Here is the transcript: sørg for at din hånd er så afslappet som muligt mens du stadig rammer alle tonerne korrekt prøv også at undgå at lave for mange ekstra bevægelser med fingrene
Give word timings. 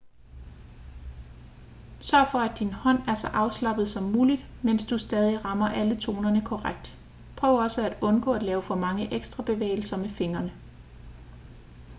sørg 1.99 2.27
for 2.31 2.39
at 2.39 2.59
din 2.59 2.71
hånd 2.73 2.97
er 3.07 3.15
så 3.15 3.27
afslappet 3.27 3.87
som 3.89 4.03
muligt 4.03 4.43
mens 4.63 4.85
du 4.85 4.97
stadig 4.97 5.45
rammer 5.45 5.67
alle 5.69 5.99
tonerne 6.01 6.45
korrekt 6.45 6.95
prøv 7.37 7.55
også 7.57 7.85
at 7.85 7.97
undgå 8.01 8.33
at 8.33 8.43
lave 8.43 8.61
for 8.61 8.75
mange 8.75 9.13
ekstra 9.15 9.43
bevægelser 9.43 9.97
med 9.97 10.09
fingrene 10.09 10.53